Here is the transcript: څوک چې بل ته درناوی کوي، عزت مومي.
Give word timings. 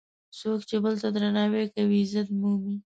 څوک 0.39 0.59
چې 0.69 0.75
بل 0.83 0.93
ته 1.01 1.07
درناوی 1.15 1.65
کوي، 1.75 1.99
عزت 2.03 2.27
مومي. 2.39 2.75